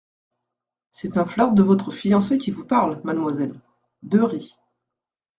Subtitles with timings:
[0.89, 3.53] C’est un flirt de votre fiancé qui vous parle, mademoiselle.
[4.01, 4.55] deux rit.